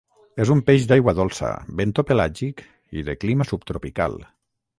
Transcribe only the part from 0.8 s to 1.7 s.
d'aigua dolça,